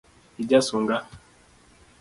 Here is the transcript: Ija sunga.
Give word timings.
Ija 0.43 0.61
sunga. 0.69 0.99